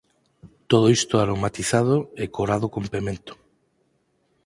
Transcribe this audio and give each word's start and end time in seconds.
Todo 0.71 0.85
isto 0.97 1.13
aromatizado 1.23 1.95
e 2.23 2.25
corado 2.35 2.67
con 2.73 2.83
pemento. 2.93 3.33